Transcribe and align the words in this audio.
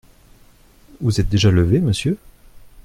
Vous 0.99 1.21
êtes 1.21 1.29
déjà 1.29 1.51
levé, 1.51 1.79
monsieur? 1.79 2.17